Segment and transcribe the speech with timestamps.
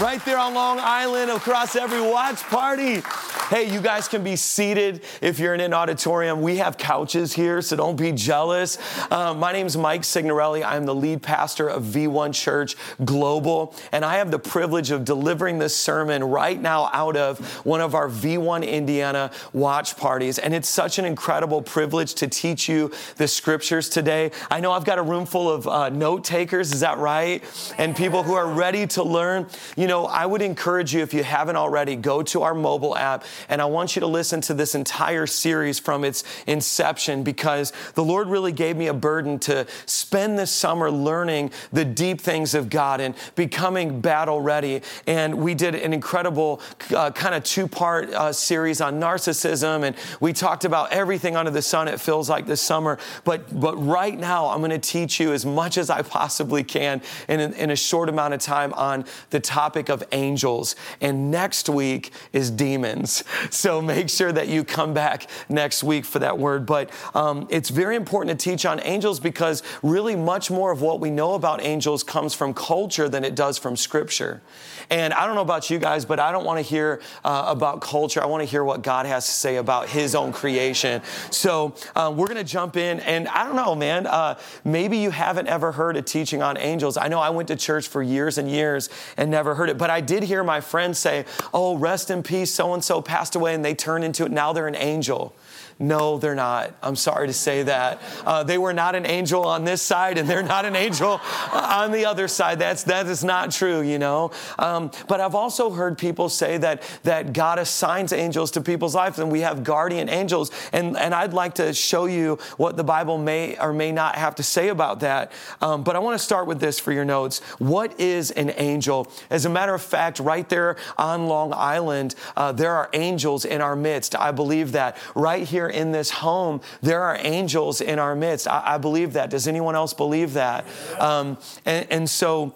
[0.00, 3.02] right there on Long Island across every watch party.
[3.50, 6.40] Hey, you guys can be seated if you're in an auditorium.
[6.40, 8.78] We have couches here, so don't be jealous.
[9.10, 10.62] Um, my name is Mike Signorelli.
[10.62, 15.58] I'm the lead pastor of V1 Church Global, and I have the privilege of delivering
[15.58, 20.38] this sermon right now out of one of our V1 Indiana watch parties.
[20.38, 24.30] And it's such an incredible privilege to teach you the scriptures today.
[24.48, 27.42] I know I've got a room full of uh, note takers, is that right?
[27.78, 29.48] And people who are ready to learn.
[29.76, 33.24] You know, I would encourage you, if you haven't already, go to our mobile app
[33.48, 38.04] and I want you to listen to this entire series from its inception because the
[38.04, 42.70] Lord really gave me a burden to spend this summer learning the deep things of
[42.70, 44.82] God and becoming battle ready.
[45.06, 46.60] And we did an incredible
[46.94, 51.50] uh, kind of two part uh, series on narcissism, and we talked about everything under
[51.50, 52.98] the sun, it feels like this summer.
[53.24, 57.02] But, but right now, I'm going to teach you as much as I possibly can
[57.28, 60.76] in, in a short amount of time on the topic of angels.
[61.00, 63.24] And next week is demons.
[63.50, 66.66] So make sure that you come back next week for that word.
[66.66, 71.00] But um, it's very important to teach on angels because really much more of what
[71.00, 74.40] we know about angels comes from culture than it does from scripture.
[74.88, 77.80] And I don't know about you guys, but I don't want to hear uh, about
[77.80, 78.20] culture.
[78.22, 81.02] I want to hear what God has to say about His own creation.
[81.30, 83.00] So uh, we're going to jump in.
[83.00, 86.96] And I don't know, man, uh, maybe you haven't ever heard a teaching on angels.
[86.96, 89.90] I know I went to church for years and years and never heard it, but
[89.90, 93.54] I did hear my friends say, Oh, rest in peace, so and so passed away,
[93.54, 94.32] and they turn into it.
[94.32, 95.34] Now they're an angel.
[95.82, 96.74] No, they're not.
[96.82, 98.02] I'm sorry to say that.
[98.26, 101.18] Uh, they were not an angel on this side, and they're not an angel
[101.52, 102.58] on the other side.
[102.58, 104.30] That's that is not true, you know.
[104.58, 109.18] Um, but I've also heard people say that that God assigns angels to people's lives,
[109.18, 110.50] and we have guardian angels.
[110.74, 114.34] And and I'd like to show you what the Bible may or may not have
[114.34, 115.32] to say about that.
[115.62, 117.40] Um, but I want to start with this for your notes.
[117.58, 119.10] What is an angel?
[119.30, 123.62] As a matter of fact, right there on Long Island, uh, there are angels in
[123.62, 124.14] our midst.
[124.14, 128.46] I believe that right here in this home, there are angels in our midst.
[128.46, 129.30] I, I believe that.
[129.30, 130.66] Does anyone else believe that?
[130.98, 132.54] Um, and, and so,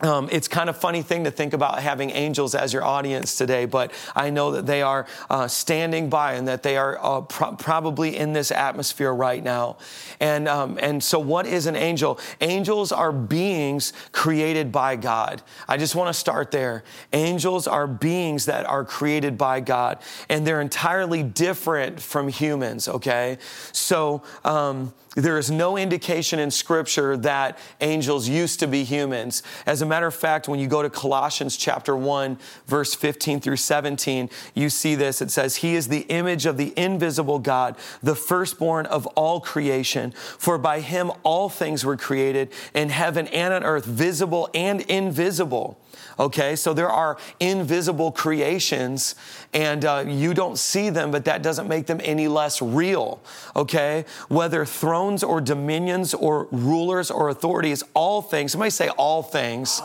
[0.00, 3.64] um, it's kind of funny thing to think about having angels as your audience today,
[3.64, 7.52] but I know that they are uh, standing by and that they are uh, pro-
[7.52, 9.78] probably in this atmosphere right now.
[10.20, 12.20] And um, and so, what is an angel?
[12.42, 15.42] Angels are beings created by God.
[15.66, 16.84] I just want to start there.
[17.14, 19.98] Angels are beings that are created by God,
[20.28, 22.86] and they're entirely different from humans.
[22.86, 23.38] Okay,
[23.72, 24.22] so.
[24.44, 29.42] Um, there is no indication in Scripture that angels used to be humans.
[29.64, 33.56] As a matter of fact, when you go to Colossians chapter 1, verse 15 through
[33.56, 35.22] 17, you see this.
[35.22, 40.12] It says, He is the image of the invisible God, the firstborn of all creation.
[40.12, 45.80] For by Him all things were created in heaven and on earth, visible and invisible
[46.18, 49.14] Okay, so there are invisible creations
[49.52, 53.22] and uh, you don't see them, but that doesn't make them any less real.
[53.54, 58.52] Okay, whether thrones or dominions or rulers or authorities, all things.
[58.52, 59.80] Somebody say all things.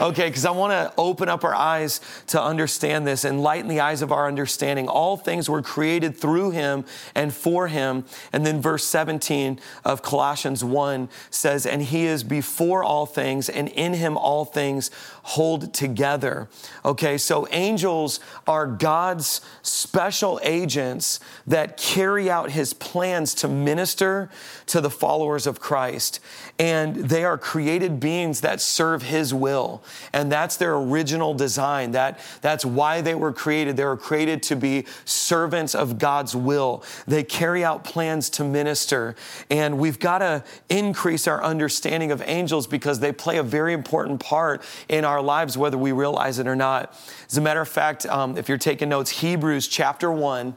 [0.00, 4.02] Okay, because I want to open up our eyes to understand this, enlighten the eyes
[4.02, 4.88] of our understanding.
[4.88, 6.84] All things were created through him
[7.14, 8.04] and for him.
[8.32, 13.68] And then verse 17 of Colossians 1 says, And he is before all things, and
[13.68, 14.90] in him all things
[15.22, 16.48] hold together.
[16.84, 24.30] Okay, so angels are God's special agents that carry out his plans to minister
[24.66, 26.20] to the followers of Christ.
[26.60, 29.82] And they are created beings that serve his will.
[30.12, 31.92] And that's their original design.
[31.92, 33.78] That, that's why they were created.
[33.78, 36.84] They were created to be servants of God's will.
[37.06, 39.16] They carry out plans to minister.
[39.48, 44.20] And we've got to increase our understanding of angels because they play a very important
[44.20, 46.94] part in our lives, whether we realize it or not.
[47.26, 50.54] As a matter of fact, um, if you're taking notes, Hebrews chapter 1,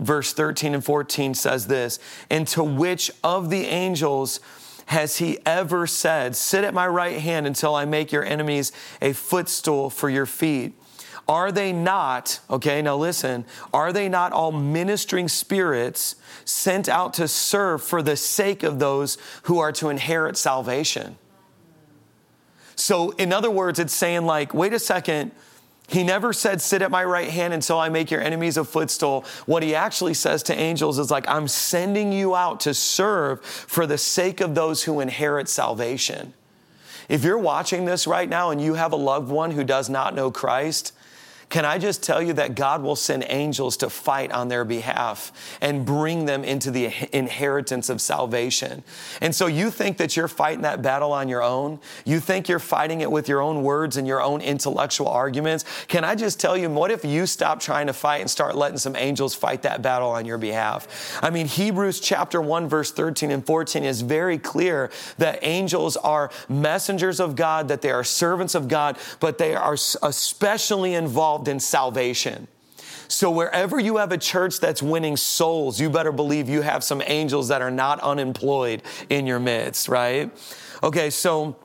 [0.00, 4.38] verse 13 and 14 says this And to which of the angels
[4.86, 8.72] has he ever said, Sit at my right hand until I make your enemies
[9.02, 10.74] a footstool for your feet?
[11.28, 13.44] Are they not, okay, now listen,
[13.74, 19.18] are they not all ministering spirits sent out to serve for the sake of those
[19.44, 21.18] who are to inherit salvation?
[22.76, 25.32] So, in other words, it's saying, like, wait a second,
[25.88, 29.24] he never said, Sit at my right hand until I make your enemies a footstool.
[29.46, 33.86] What he actually says to angels is like, I'm sending you out to serve for
[33.86, 36.34] the sake of those who inherit salvation.
[37.08, 40.14] If you're watching this right now and you have a loved one who does not
[40.14, 40.92] know Christ,
[41.48, 45.30] can I just tell you that God will send angels to fight on their behalf
[45.60, 48.82] and bring them into the inheritance of salvation?
[49.20, 51.78] And so you think that you're fighting that battle on your own?
[52.04, 55.64] You think you're fighting it with your own words and your own intellectual arguments?
[55.86, 58.78] Can I just tell you, what if you stop trying to fight and start letting
[58.78, 61.18] some angels fight that battle on your behalf?
[61.22, 66.30] I mean, Hebrews chapter 1, verse 13 and 14 is very clear that angels are
[66.48, 71.48] messengers of God, that they are servants of God, but they are especially involved involved
[71.48, 72.48] in salvation.
[73.08, 77.02] So, wherever you have a church that's winning souls, you better believe you have some
[77.06, 80.30] angels that are not unemployed in your midst, right?
[80.82, 81.56] Okay, so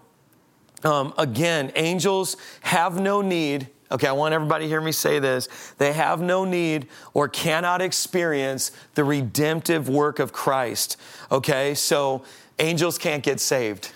[0.83, 3.69] um, again, angels have no need.
[3.91, 5.47] Okay, I want everybody to hear me say this.
[5.77, 10.97] They have no need or cannot experience the redemptive work of Christ.
[11.31, 12.23] Okay, so
[12.59, 13.91] angels can't get saved.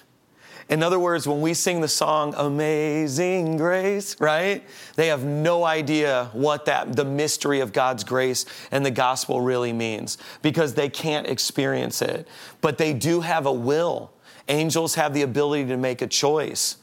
[0.67, 4.63] In other words, when we sing the song Amazing Grace, right?
[4.95, 9.73] They have no idea what that, the mystery of God's grace and the gospel really
[9.73, 12.27] means because they can't experience it.
[12.61, 14.11] But they do have a will.
[14.47, 16.77] Angels have the ability to make a choice.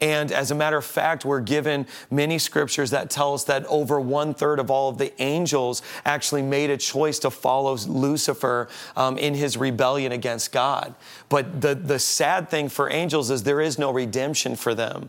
[0.00, 3.98] And as a matter of fact, we're given many scriptures that tell us that over
[3.98, 9.16] one third of all of the angels actually made a choice to follow Lucifer um,
[9.16, 10.94] in his rebellion against God.
[11.30, 15.08] But the, the sad thing for angels is there is no redemption for them.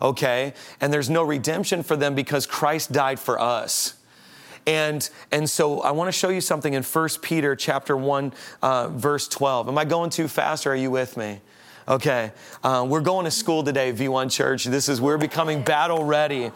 [0.00, 0.54] Okay?
[0.80, 3.94] And there's no redemption for them because Christ died for us.
[4.66, 8.32] And, and so I want to show you something in 1 Peter chapter 1,
[8.62, 9.68] uh, verse 12.
[9.68, 11.40] Am I going too fast or are you with me?
[11.88, 12.30] Okay,
[12.62, 14.64] uh, we're going to school today, V1 Church.
[14.66, 16.52] This is, we're becoming battle ready.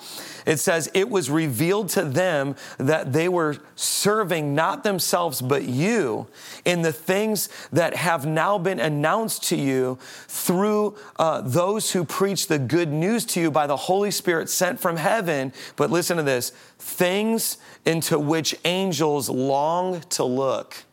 [0.47, 6.29] It says, It was revealed to them that they were serving not themselves, but you
[6.65, 12.47] in the things that have now been announced to you through uh, those who preach
[12.47, 15.53] the good news to you by the Holy Spirit sent from heaven.
[15.75, 20.86] But listen to this things into which angels long to look.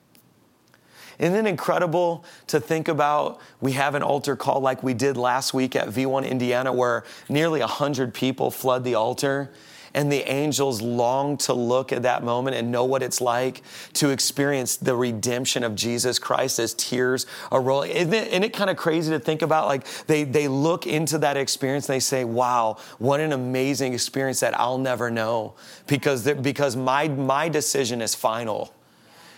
[1.24, 3.40] Isn't it incredible to think about?
[3.62, 7.62] We have an altar call like we did last week at V1 Indiana, where nearly
[7.62, 9.50] 100 people flood the altar.
[9.94, 13.62] And the angels long to look at that moment and know what it's like
[13.94, 17.92] to experience the redemption of Jesus Christ as tears are rolling.
[17.92, 19.68] Isn't it, isn't it kind of crazy to think about?
[19.68, 24.42] Like they, they look into that experience and they say, wow, what an amazing experience
[24.42, 25.54] that I'll never know
[25.88, 28.74] because, because my, my decision is final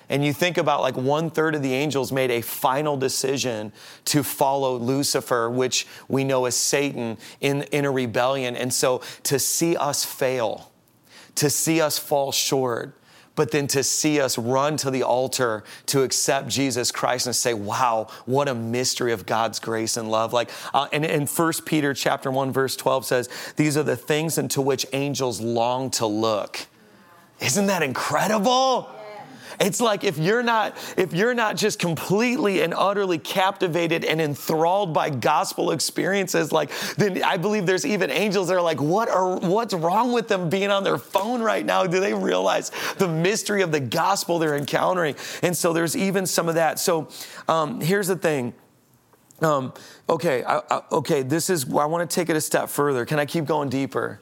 [0.10, 3.72] and you think about like one third of the angels made a final decision
[4.06, 8.56] to follow Lucifer, which we know as Satan, in, in a rebellion.
[8.56, 10.72] And so to see us fail,
[11.36, 12.96] to see us fall short,
[13.36, 17.54] but then to see us run to the altar to accept Jesus Christ and say,
[17.54, 20.31] wow, what a mystery of God's grace and love.
[20.31, 24.38] Like, uh, and in 1 Peter chapter 1, verse 12 says, these are the things
[24.38, 26.68] into which angels long to look.
[27.42, 28.90] Isn't that incredible?
[29.60, 34.94] It's like if you're not if you're not just completely and utterly captivated and enthralled
[34.94, 39.38] by gospel experiences, like then I believe there's even angels that are like, what are
[39.38, 41.86] what's wrong with them being on their phone right now?
[41.86, 45.16] Do they realize the mystery of the gospel they're encountering?
[45.42, 46.80] And so there's even some of that.
[46.80, 47.10] So
[47.48, 48.54] um, here's the thing.
[49.42, 49.74] Um,
[50.10, 51.22] okay, I, I, okay.
[51.22, 51.66] This is.
[51.66, 53.06] I want to take it a step further.
[53.06, 54.22] Can I keep going deeper?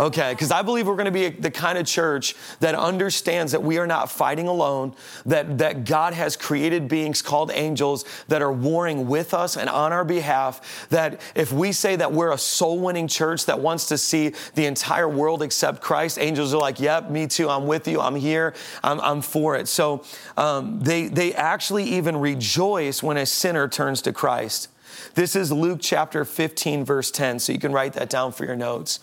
[0.00, 3.62] Okay, because I believe we're going to be the kind of church that understands that
[3.62, 4.94] we are not fighting alone,
[5.26, 9.92] that, that God has created beings called angels that are warring with us and on
[9.92, 10.88] our behalf.
[10.88, 14.64] That if we say that we're a soul winning church that wants to see the
[14.64, 18.54] entire world accept Christ, angels are like, yep, me too, I'm with you, I'm here,
[18.82, 19.68] I'm, I'm for it.
[19.68, 20.02] So
[20.38, 24.68] um, they, they actually even rejoice when a sinner turns to Christ.
[25.14, 28.56] This is Luke chapter 15, verse 10, so you can write that down for your
[28.56, 28.98] notes.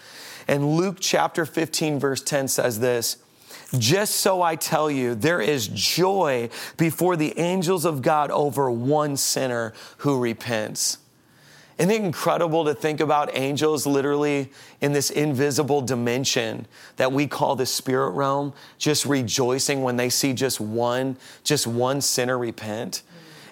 [0.48, 3.18] And Luke chapter 15, verse 10 says this.
[3.78, 9.18] Just so I tell you, there is joy before the angels of God over one
[9.18, 11.00] sinner who repents.
[11.78, 14.52] Isn't it incredible to think about angels literally
[14.82, 20.34] in this invisible dimension that we call the spirit realm, just rejoicing when they see
[20.34, 23.04] just one, just one sinner repent?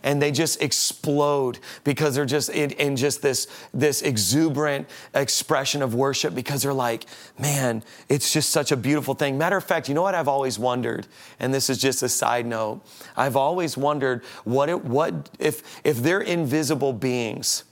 [0.05, 5.95] And they just explode because they're just in, in just this, this exuberant expression of
[5.95, 7.05] worship because they're like,
[7.39, 9.35] man, it's just such a beautiful thing.
[9.37, 11.07] Matter of fact, you know what I've always wondered,
[11.39, 12.81] and this is just a side note.
[13.17, 17.63] I've always wondered what it, what if if they're invisible beings,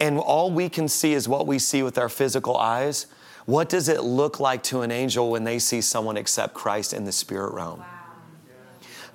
[0.00, 3.06] and all we can see is what we see with our physical eyes.
[3.46, 7.04] What does it look like to an angel when they see someone accept Christ in
[7.04, 7.80] the spirit realm?
[7.80, 7.99] Wow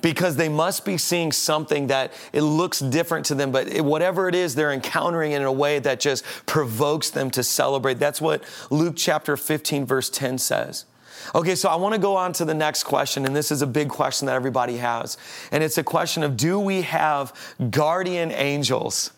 [0.06, 4.30] because they must be seeing something that it looks different to them, but it, whatever
[4.30, 7.96] it is, they're encountering it in a way that just provokes them to celebrate.
[7.96, 10.86] That's what Luke chapter 15, verse 10 says.
[11.34, 13.68] Okay, so I want to go on to the next question, and this is a
[13.68, 15.18] big question that everybody has.
[15.52, 17.34] And it's a question of do we have
[17.72, 19.10] guardian angels?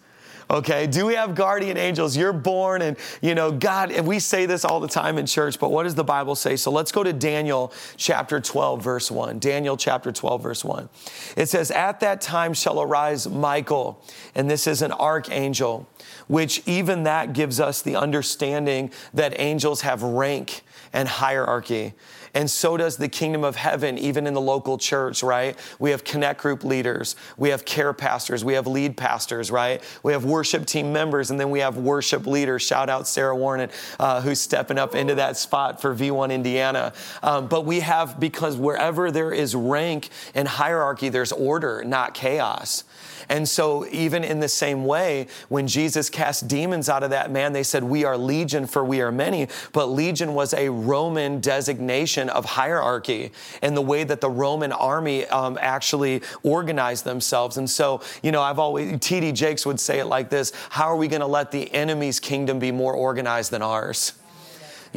[0.50, 2.16] Okay, do we have guardian angels?
[2.16, 5.60] You're born, and you know, God, and we say this all the time in church,
[5.60, 6.56] but what does the Bible say?
[6.56, 9.39] So let's go to Daniel chapter 12, verse 1.
[9.39, 10.88] Daniel chapter 12, verse 1.
[11.36, 14.01] It says, At that time shall arise Michael,
[14.36, 15.86] and this is an archangel,
[16.27, 20.62] which even that gives us the understanding that angels have rank
[20.94, 21.94] and hierarchy.
[22.38, 25.58] And so does the kingdom of heaven, even in the local church, right?
[25.79, 29.82] We have connect group leaders, we have care pastors, we have lead pastors, right?
[30.03, 32.62] We have worship team members, and then we have worship leaders.
[32.62, 36.94] Shout out Sarah Warren, uh, who's stepping up into that spot for V1 Indiana.
[37.24, 42.84] Um, but we have, because wherever there is rank and hierarchy, there's order, not chaos.
[43.29, 47.53] And so, even in the same way, when Jesus cast demons out of that man,
[47.53, 49.48] they said, We are legion, for we are many.
[49.74, 53.31] But legion was a Roman designation of hierarchy
[53.62, 57.57] and the way that the Roman army um, actually organized themselves.
[57.57, 59.34] And so, you know, I've always, T.D.
[59.34, 62.60] Jakes would say it like this How are we going to let the enemy's kingdom
[62.60, 64.13] be more organized than ours?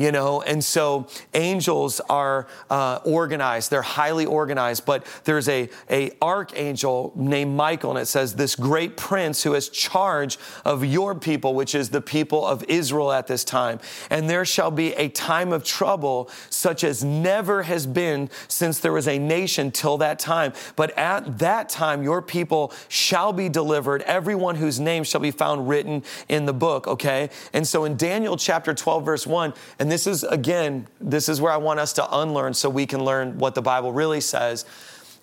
[0.00, 0.40] You know?
[0.40, 3.70] And so angels are uh, organized.
[3.70, 8.96] They're highly organized but there's a, a archangel named michael and it says this great
[8.96, 13.44] prince who has charge of your people which is the people of israel at this
[13.44, 13.78] time.
[14.08, 18.92] And there shall be a time of trouble such as never has been since there
[18.92, 20.52] was a nation till that time.
[20.76, 24.02] But at that time your people shall be delivered.
[24.02, 27.28] Everyone whose name shall be found written in the book okay?
[27.52, 29.52] And so in daniel chapter 12 verse 1
[29.90, 33.04] and this is, again, this is where I want us to unlearn so we can
[33.04, 34.64] learn what the Bible really says.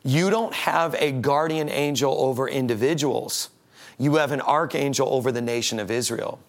[0.04, 3.50] You don't have a guardian angel over individuals,
[3.98, 6.40] you have an archangel over the nation of Israel.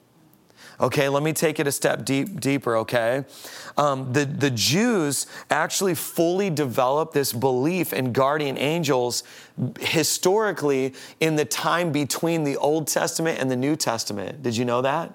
[0.80, 3.24] Okay, let me take it a step deep, deeper, okay?
[3.76, 9.22] Um, the, the Jews actually fully developed this belief in guardian angels
[9.78, 14.42] historically in the time between the Old Testament and the New Testament.
[14.42, 15.14] Did you know that?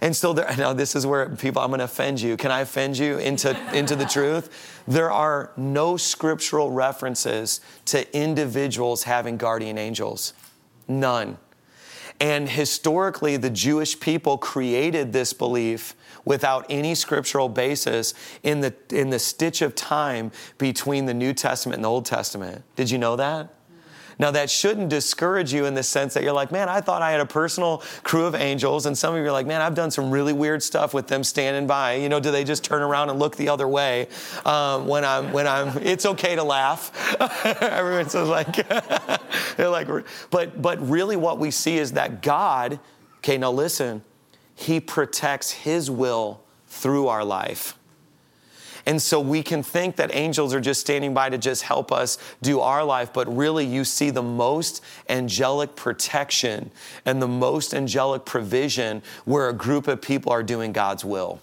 [0.00, 2.36] And so there, now this is where people, I'm going to offend you.
[2.36, 4.82] Can I offend you into, into the truth?
[4.86, 10.32] There are no scriptural references to individuals having guardian angels.
[10.88, 11.38] None.
[12.18, 15.94] And historically, the Jewish people created this belief
[16.26, 21.76] without any scriptural basis in the, in the stitch of time between the New Testament
[21.76, 22.62] and the Old Testament.
[22.76, 23.54] Did you know that?
[24.20, 27.10] Now, that shouldn't discourage you in the sense that you're like, man, I thought I
[27.10, 28.84] had a personal crew of angels.
[28.84, 31.24] And some of you are like, man, I've done some really weird stuff with them
[31.24, 31.94] standing by.
[31.94, 34.08] You know, do they just turn around and look the other way
[34.44, 36.92] um, when I'm, when I'm, it's okay to laugh.
[37.62, 38.68] Everyone's like,
[39.56, 39.88] they're like,
[40.30, 42.78] but, but really what we see is that God,
[43.20, 44.04] okay, now listen,
[44.54, 47.78] He protects His will through our life.
[48.86, 52.18] And so we can think that angels are just standing by to just help us
[52.42, 56.70] do our life, but really you see the most angelic protection
[57.04, 61.40] and the most angelic provision where a group of people are doing God's will.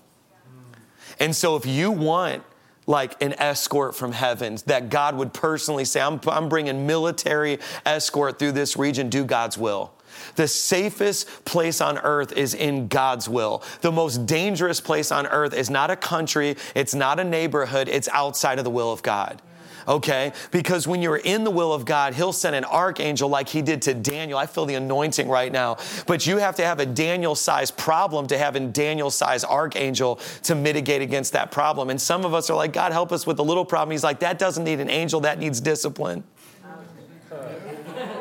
[1.20, 2.44] And so if you want
[2.86, 8.40] like an escort from heaven that God would personally say, I'm, I'm bringing military escort
[8.40, 9.92] through this region, do God's will.
[10.36, 13.64] The safest place on earth is in God's will.
[13.82, 18.10] The most dangerous place on earth is not a country, it's not a neighborhood, it's
[18.10, 19.42] outside of the will of God
[19.88, 20.34] okay?
[20.52, 23.82] Because when you're in the will of God, He'll send an archangel like He did
[23.84, 24.38] to Daniel.
[24.38, 25.78] I feel the anointing right now.
[26.06, 30.20] But you have to have a Daniel sized problem to have a Daniel sized archangel
[30.44, 31.90] to mitigate against that problem.
[31.90, 33.92] And some of us are like, God, help us with the little problem.
[33.92, 36.24] He's like, that doesn't need an angel, that needs discipline.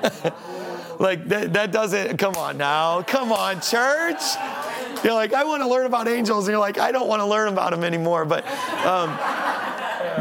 [0.98, 3.02] Like, that, that doesn't, come on now.
[3.02, 4.22] Come on, church.
[5.04, 6.46] You're like, I want to learn about angels.
[6.46, 8.24] And you're like, I don't want to learn about them anymore.
[8.24, 8.46] But,
[8.84, 9.10] um,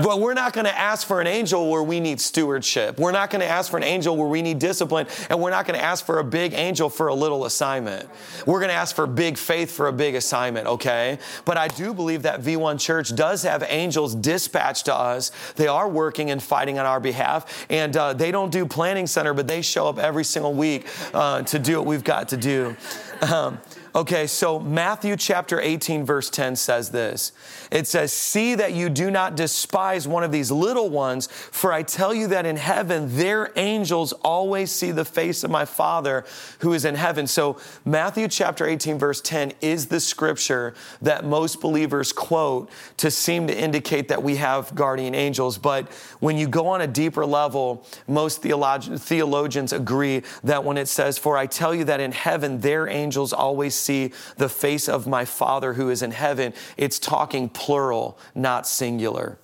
[0.03, 2.99] but we're not going to ask for an angel where we need stewardship.
[2.99, 5.07] We're not going to ask for an angel where we need discipline.
[5.29, 8.09] And we're not going to ask for a big angel for a little assignment.
[8.45, 11.19] We're going to ask for big faith for a big assignment, okay?
[11.45, 15.31] But I do believe that V1 Church does have angels dispatched to us.
[15.55, 17.65] They are working and fighting on our behalf.
[17.69, 21.43] And uh, they don't do planning center, but they show up every single week uh,
[21.43, 22.75] to do what we've got to do.
[23.21, 23.59] Um,
[23.95, 27.31] Okay, so Matthew chapter 18, verse 10 says this.
[27.71, 31.81] It says, See that you do not despise one of these little ones, for I
[31.81, 36.25] tell you that in heaven their angels always see the face of my Father
[36.59, 37.25] who is in heaven.
[37.25, 43.47] So, Matthew chapter 18, verse 10 is the scripture that most believers quote to seem
[43.47, 45.57] to indicate that we have guardian angels.
[45.57, 50.89] But when you go on a deeper level, most theolog- theologians agree that when it
[50.89, 55.07] says, For I tell you that in heaven their angels always see the face of
[55.07, 59.37] my Father who is in heaven, it's talking plural, not singular.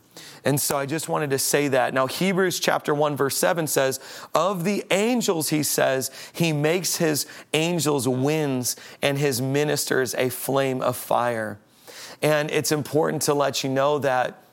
[0.43, 1.93] And so I just wanted to say that.
[1.93, 3.99] Now, Hebrews chapter 1, verse 7 says,
[4.33, 10.81] Of the angels, he says, he makes his angels winds and his ministers a flame
[10.81, 11.59] of fire.
[12.21, 14.43] And it's important to let you know that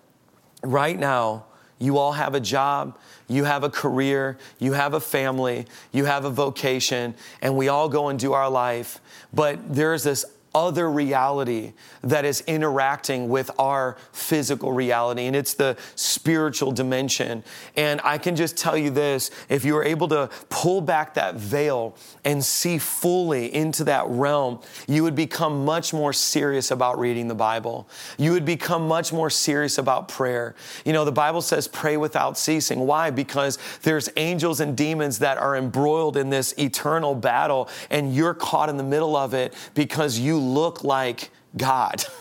[0.63, 1.45] right now,
[1.79, 6.25] you all have a job, you have a career, you have a family, you have
[6.25, 9.01] a vocation, and we all go and do our life.
[9.33, 10.25] But there's this
[10.59, 11.73] other reality
[12.03, 17.45] that is interacting with our physical reality, and it's the spiritual dimension.
[17.77, 21.37] And I can just tell you this if you are able to pull back that
[21.37, 27.29] veil and see fully into that realm, you would become much more serious about reading
[27.29, 27.89] the Bible.
[28.19, 30.57] You would become much more serious about prayer.
[30.85, 32.81] You know, the Bible says pray without ceasing.
[32.81, 33.11] Why?
[33.11, 38.69] Because there's angels and demons that are embroiled in this eternal battle, and you're caught
[38.69, 42.05] in the middle of it because you look like God.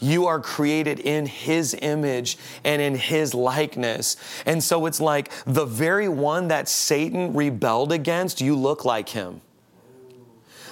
[0.00, 4.16] You are created in His image and in His likeness.
[4.46, 9.40] And so it's like the very one that Satan rebelled against, you look like Him.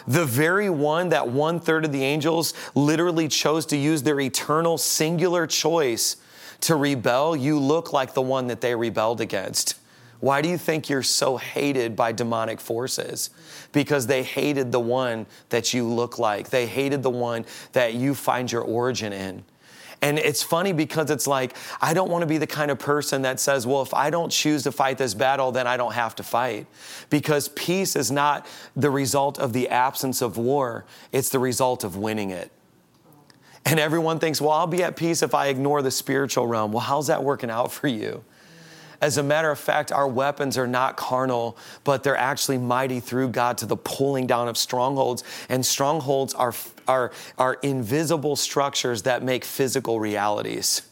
[0.07, 4.79] The very one that one third of the angels literally chose to use their eternal
[4.79, 6.17] singular choice
[6.61, 9.75] to rebel, you look like the one that they rebelled against.
[10.21, 13.31] Why do you think you're so hated by demonic forces?
[13.73, 16.51] Because they hated the one that you look like.
[16.51, 19.45] They hated the one that you find your origin in.
[20.03, 23.23] And it's funny because it's like, I don't want to be the kind of person
[23.23, 26.15] that says, well, if I don't choose to fight this battle, then I don't have
[26.17, 26.67] to fight.
[27.09, 31.97] Because peace is not the result of the absence of war, it's the result of
[31.97, 32.53] winning it.
[33.65, 36.73] And everyone thinks, well, I'll be at peace if I ignore the spiritual realm.
[36.73, 38.23] Well, how's that working out for you?
[39.01, 43.29] As a matter of fact, our weapons are not carnal, but they're actually mighty through
[43.29, 45.23] God to the pulling down of strongholds.
[45.49, 46.55] And strongholds are,
[46.89, 50.83] are, are invisible structures that make physical realities.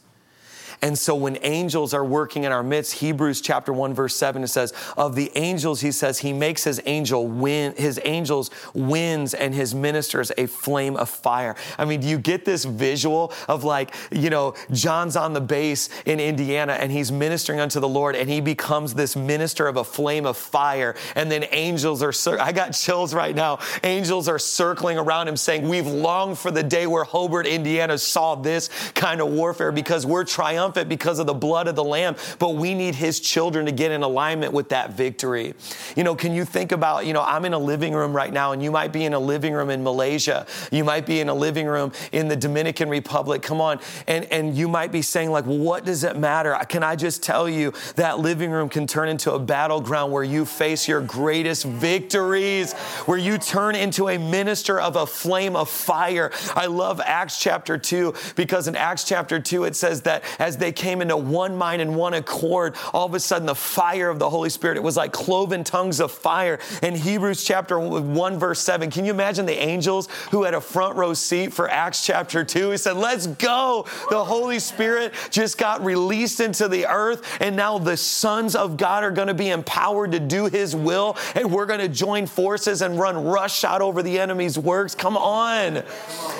[0.84, 4.48] And so when angels are working in our midst, Hebrews chapter 1 verse 7 it
[4.48, 9.54] says, of the angels he says he makes his angel win his angels winds and
[9.54, 11.56] his ministers a flame of fire.
[11.78, 15.88] I mean, do you get this visual of like, you know, John's on the base
[16.04, 19.84] in Indiana and he's ministering unto the Lord and he becomes this minister of a
[19.84, 23.58] flame of fire and then angels are cir- I got chills right now.
[23.84, 28.34] Angels are circling around him saying, "We've longed for the day where Hobart, Indiana saw
[28.34, 32.16] this kind of warfare because we're triumphant triumphant because of the blood of the Lamb,
[32.38, 35.54] but we need His children to get in alignment with that victory.
[35.96, 38.52] You know, can you think about, you know, I'm in a living room right now,
[38.52, 40.46] and you might be in a living room in Malaysia.
[40.70, 43.42] You might be in a living room in the Dominican Republic.
[43.42, 43.80] Come on.
[44.06, 46.56] And, and you might be saying, like, well, what does it matter?
[46.68, 50.44] Can I just tell you that living room can turn into a battleground where you
[50.44, 52.72] face your greatest victories,
[53.06, 56.32] where you turn into a minister of a flame of fire.
[56.54, 60.58] I love Acts chapter 2 because in Acts chapter 2 it says that as as
[60.64, 64.18] they came into one mind and one accord, all of a sudden the fire of
[64.18, 66.58] the Holy Spirit, it was like cloven tongues of fire.
[66.82, 70.96] In Hebrews chapter 1, verse 7, can you imagine the angels who had a front
[70.96, 72.70] row seat for Acts chapter 2?
[72.70, 73.86] He said, Let's go.
[74.08, 79.04] The Holy Spirit just got released into the earth, and now the sons of God
[79.04, 82.80] are going to be empowered to do His will, and we're going to join forces
[82.80, 84.94] and run rush out over the enemy's works.
[84.94, 85.82] Come on.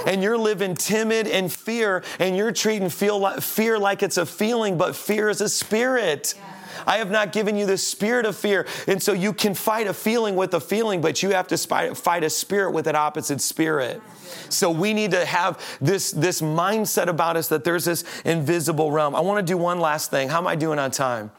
[0.06, 4.26] And you're living timid and fear, and you're treating feel like, fear like it's a
[4.26, 6.34] feeling, but fear is a spirit.
[6.36, 6.54] Yeah.
[6.86, 8.66] I have not given you the spirit of fear.
[8.86, 12.24] And so you can fight a feeling with a feeling, but you have to fight
[12.24, 14.02] a spirit with an opposite spirit.
[14.48, 19.14] So we need to have this, this mindset about us that there's this invisible realm.
[19.14, 20.28] I want to do one last thing.
[20.28, 21.30] How am I doing on time?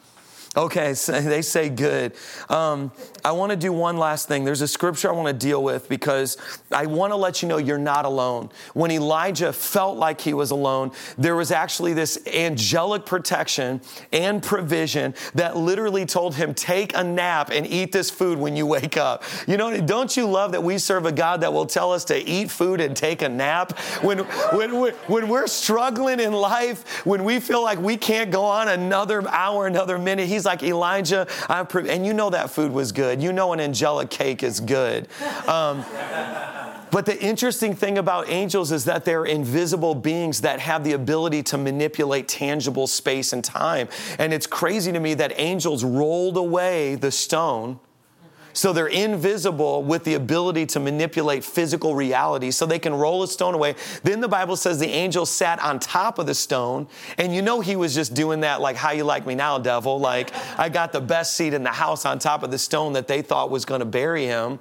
[0.57, 2.13] Okay, so they say good.
[2.49, 2.91] Um,
[3.23, 4.45] I want to do one last thing.
[4.45, 6.37] There's a scripture I want to deal with because
[6.71, 8.49] I want to let you know you're not alone.
[8.73, 13.81] When Elijah felt like he was alone, there was actually this angelic protection
[14.13, 18.65] and provision that literally told him, take a nap and eat this food when you
[18.65, 19.23] wake up.
[19.47, 22.17] You know, don't you love that we serve a God that will tell us to
[22.17, 23.77] eat food and take a nap?
[24.01, 28.45] When, when, we're, when we're struggling in life, when we feel like we can't go
[28.45, 32.91] on another hour, another minute, He's like, Elijah, I and you know that food was
[32.91, 33.21] good.
[33.21, 35.07] You know an angelic cake is good.
[35.47, 35.83] Um,
[36.91, 41.43] but the interesting thing about angels is that they're invisible beings that have the ability
[41.43, 43.89] to manipulate tangible space and time.
[44.19, 47.79] And it's crazy to me that angels rolled away the stone
[48.55, 53.27] So they're invisible with the ability to manipulate physical reality so they can roll a
[53.27, 53.75] stone away.
[54.03, 56.87] Then the Bible says the angel sat on top of the stone.
[57.17, 59.99] And you know he was just doing that like, how you like me now, devil?
[59.99, 63.09] Like, I got the best seat in the house on top of the stone that
[63.09, 64.59] they thought was going to bury him.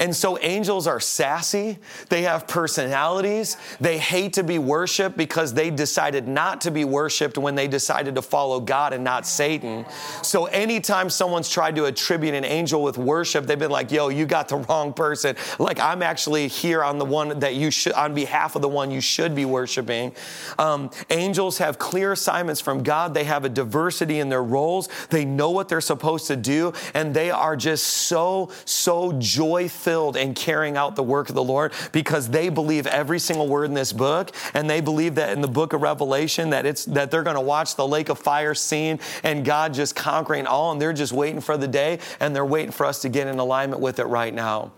[0.00, 5.70] And so angels are sassy, they have personalities, they hate to be worshiped because they
[5.70, 9.84] decided not to be worshiped when they decided to follow God and not Satan.
[10.22, 14.24] So anytime someone's tried to attribute an angel with worship, they've been like, yo, you
[14.24, 15.34] got the wrong person.
[15.58, 18.92] Like, I'm actually here on the one that you should, on behalf of the one
[18.92, 20.14] you should be worshiping.
[20.60, 25.24] Um, angels have clear assignments from God, they have a diversity in their roles, they
[25.24, 30.18] know what they're supposed to do, and they are just so, so joy filled fulfilled
[30.18, 33.74] in carrying out the work of the Lord because they believe every single word in
[33.74, 37.22] this book and they believe that in the book of Revelation that it's that they're
[37.22, 40.92] going to watch the lake of fire scene and God just conquering all and they're
[40.92, 43.98] just waiting for the day and they're waiting for us to get in alignment with
[43.98, 44.72] it right now.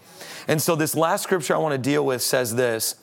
[0.46, 2.94] And so this last scripture I want to deal with says this.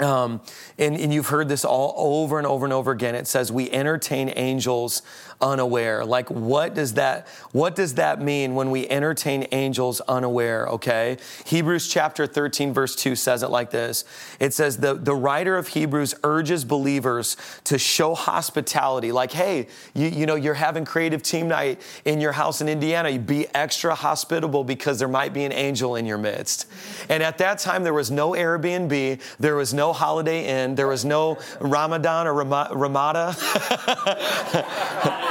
[0.00, 0.40] Um,
[0.76, 3.14] and, and, you've heard this all over and over and over again.
[3.14, 5.02] It says we entertain angels
[5.44, 6.04] unaware.
[6.04, 11.18] Like what does that what does that mean when we entertain angels unaware, okay?
[11.44, 14.04] Hebrews chapter 13 verse 2 says it like this.
[14.40, 19.12] It says the the writer of Hebrews urges believers to show hospitality.
[19.12, 23.10] Like, hey, you, you know, you're having creative team night in your house in Indiana.
[23.10, 26.66] You be extra hospitable because there might be an angel in your midst.
[27.10, 31.04] And at that time there was no Airbnb, there was no Holiday Inn, there was
[31.04, 33.36] no Ramadan or Ramada.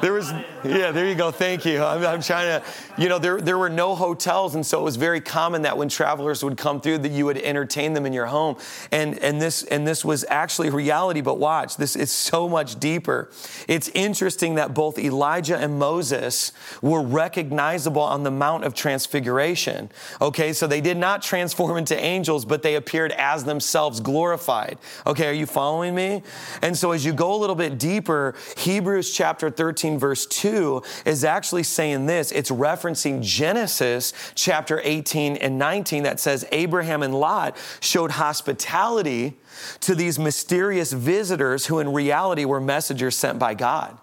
[0.00, 0.32] there was,
[0.64, 1.30] yeah, there you go.
[1.30, 1.82] Thank you.
[1.82, 2.66] I'm, I'm, trying to,
[2.98, 4.54] you know, there, there were no hotels.
[4.54, 7.38] And so it was very common that when travelers would come through that you would
[7.38, 8.56] entertain them in your home.
[8.92, 13.30] And, and this, and this was actually reality, but watch, this is so much deeper.
[13.68, 19.90] It's interesting that both Elijah and Moses were recognizable on the Mount of Transfiguration.
[20.20, 20.52] Okay.
[20.52, 24.78] So they did not transform into angels, but they appeared as themselves glorified.
[25.06, 25.28] Okay.
[25.28, 26.22] Are you following me?
[26.62, 31.24] And so as you go a little bit deeper, Hebrews chapter 13, verse 2 is
[31.24, 32.32] actually saying this.
[32.32, 39.36] It's referencing Genesis chapter 18 and 19 that says Abraham and Lot showed hospitality
[39.80, 43.96] to these mysterious visitors who in reality were messengers sent by God.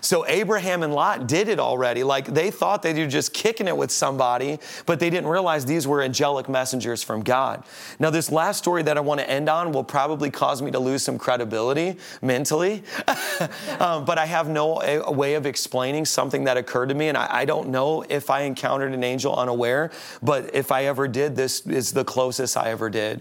[0.00, 2.02] So Abraham and Lot did it already.
[2.04, 5.86] Like they thought they were just kicking it with somebody, but they didn't realize these
[5.86, 7.64] were angelic messengers from God.
[7.98, 10.78] Now, this last story that I want to end on will probably cause me to
[10.78, 12.82] lose some credibility mentally,
[13.78, 17.16] um, but I have no a, way of explaining something that occurred to me, and
[17.16, 19.90] I, I don't know if I encountered an angel unaware,
[20.22, 23.20] but if I ever did, this is the closest I ever did.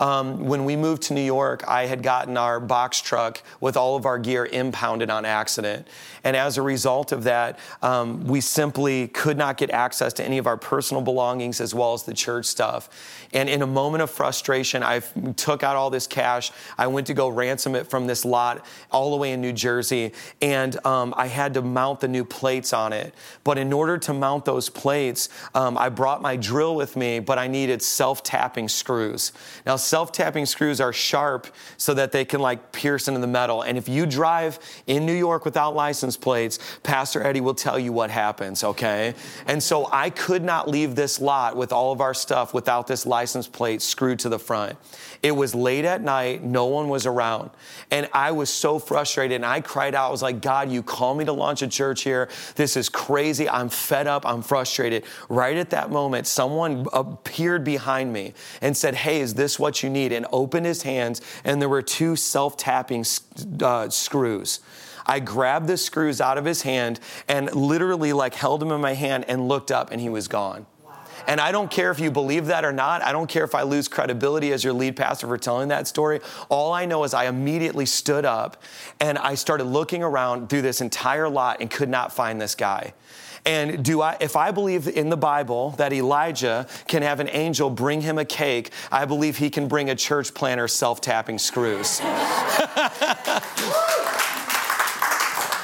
[0.00, 3.96] Um, when we moved to New York, I had gotten our box truck with all
[3.96, 5.86] of our gear impounded on accident.
[6.24, 10.38] And as a result of that, um, we simply could not get access to any
[10.38, 12.88] of our personal belongings as well as the church stuff.
[13.32, 15.00] And in a moment of frustration, I
[15.36, 16.50] took out all this cash.
[16.78, 20.12] I went to go ransom it from this lot all the way in New Jersey.
[20.40, 23.14] And um, I had to mount the new plates on it.
[23.44, 27.38] But in order to mount those plates, um, I brought my drill with me, but
[27.38, 29.32] I needed self tapping screws.
[29.66, 33.62] Now, self tapping screws are sharp so that they can like pierce into the metal.
[33.62, 37.92] And if you drive in New York without license plates, Pastor Eddie will tell you
[37.92, 39.14] what happens, okay?
[39.46, 43.04] And so I could not leave this lot with all of our stuff without this
[43.04, 44.78] license plate screwed to the front.
[45.22, 47.50] It was late at night, no one was around.
[47.90, 51.14] And I was so frustrated and I cried out, I was like, God, you call
[51.14, 52.30] me to launch a church here.
[52.54, 53.46] This is crazy.
[53.48, 54.24] I'm fed up.
[54.24, 55.04] I'm frustrated.
[55.28, 59.90] Right at that moment, someone appeared behind me and said, Hey, is this what you
[59.90, 60.12] need?
[60.12, 63.04] And opened his hands, and there were two self tapping
[63.62, 64.60] uh, screws.
[65.06, 68.94] I grabbed the screws out of his hand and literally like held him in my
[68.94, 70.66] hand and looked up and he was gone.
[71.26, 73.02] And I don't care if you believe that or not.
[73.02, 76.20] I don't care if I lose credibility as your lead pastor for telling that story.
[76.48, 78.62] All I know is I immediately stood up
[79.00, 82.94] and I started looking around through this entire lot and could not find this guy.
[83.46, 87.70] And do I, if I believe in the Bible that Elijah can have an angel
[87.70, 92.00] bring him a cake, I believe he can bring a church planter self tapping screws.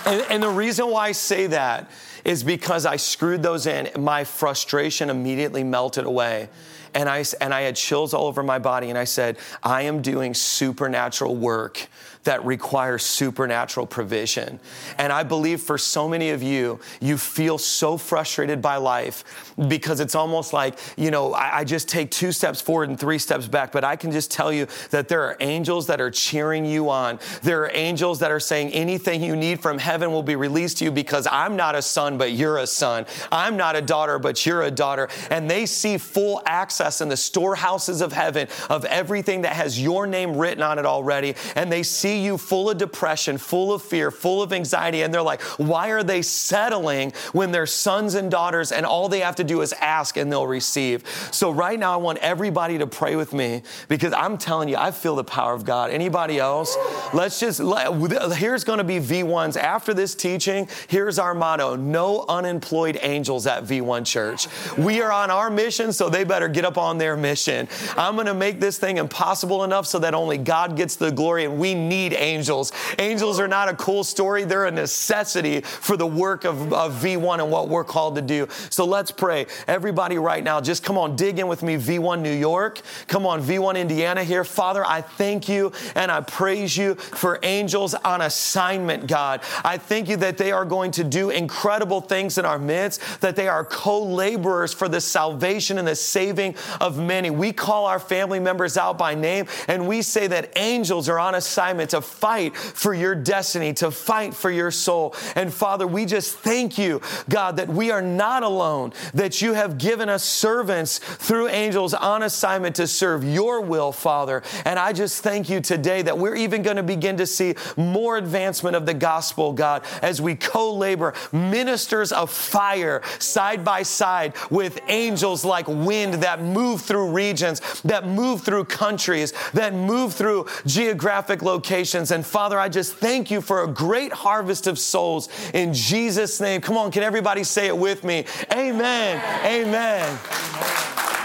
[0.07, 1.91] and, and the reason why I say that
[2.27, 3.89] is because I screwed those in.
[4.03, 6.49] My frustration immediately melted away.
[6.97, 8.89] And I, and I had chills all over my body.
[8.91, 11.89] And I said, I am doing supernatural work
[12.25, 14.59] that requires supernatural provision.
[14.99, 20.01] And I believe for so many of you, you feel so frustrated by life because
[20.01, 23.47] it's almost like, you know, I, I, just take two steps forward and three steps
[23.47, 23.71] back.
[23.71, 27.21] But I can just tell you that there are angels that are cheering you on.
[27.43, 30.85] There are angels that are saying anything you need from heaven will be released to
[30.85, 33.05] you because I'm not a son son, but you're a son.
[33.33, 35.09] I'm not a daughter, but you're a daughter.
[35.31, 40.07] And they see full access in the storehouses of heaven of everything that has your
[40.07, 41.35] name written on it already.
[41.55, 45.03] And they see you full of depression, full of fear, full of anxiety.
[45.03, 49.21] And they're like, why are they settling when they're sons and daughters and all they
[49.21, 51.07] have to do is ask and they'll receive?
[51.33, 54.91] So right now, I want everybody to pray with me because I'm telling you, I
[54.91, 55.91] feel the power of God.
[55.91, 56.77] Anybody else?
[57.13, 59.57] Let's just, here's going to be V1s.
[59.57, 64.47] After this teaching, here's our motto no unemployed angels at V1 Church.
[64.77, 67.69] We are on our mission, so they better get up on their mission.
[67.97, 71.45] I'm going to make this thing impossible enough so that only God gets the glory,
[71.45, 72.73] and we need angels.
[72.99, 77.39] Angels are not a cool story, they're a necessity for the work of, of V1
[77.41, 78.47] and what we're called to do.
[78.71, 79.47] So let's pray.
[79.67, 82.83] Everybody, right now, just come on, dig in with me, V1 New York.
[83.09, 84.45] Come on, V1 Indiana here.
[84.45, 89.41] Father, I thank you and I praise you for angels on assignment, God.
[89.65, 93.37] I thank you that they are going to do incredible things in our midst, that
[93.37, 97.31] they are co laborers for the salvation and the saving of many.
[97.31, 101.35] We call our family members out by name and we say that angels are on
[101.35, 105.15] assignment to fight for your destiny, to fight for your soul.
[105.35, 109.79] And Father, we just thank you, God, that we are not alone, that you have
[109.79, 114.43] given us servants through angels on assignment to serve your will, Father.
[114.65, 118.17] And I just thank you today that we're even going to begin to see more
[118.17, 124.35] advancement of the gospel, God, as we co labor, ministers of fire side by side
[124.51, 130.47] with angels like wind that move through regions, that move through countries, that move through
[130.67, 132.11] geographic locations.
[132.11, 136.61] And Father, I just thank you for a great harvest of souls in Jesus' name.
[136.61, 138.25] Come on, can everybody say it with me?
[138.53, 139.23] Amen.
[139.45, 140.19] Amen.
[140.55, 141.16] Amen.